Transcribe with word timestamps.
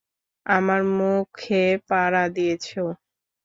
আমার 0.45 0.81
মুখে 0.97 1.57
পাড়া 1.89 2.23
দিয়েছ! 2.35 2.67